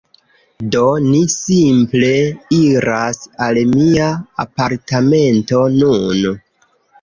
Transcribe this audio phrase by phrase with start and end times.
[0.75, 2.09] Do, ni simple
[2.59, 3.19] iras
[3.49, 4.09] al mia
[4.45, 6.27] apartamento nun